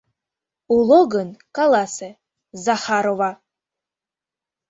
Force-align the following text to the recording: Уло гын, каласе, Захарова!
Уло 0.77 0.99
гын, 1.13 1.29
каласе, 1.55 2.09
Захарова! 2.65 3.31